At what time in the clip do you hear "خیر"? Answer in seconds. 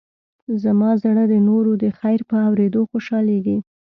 1.99-2.19